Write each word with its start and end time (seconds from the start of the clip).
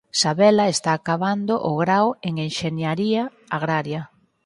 Sabela 0.19 0.65
está 0.75 0.91
acabando 0.95 1.53
o 1.69 1.71
grao 1.83 2.07
en 2.27 2.33
Enxeñaría 2.47 3.23
Agraria. 3.57 4.01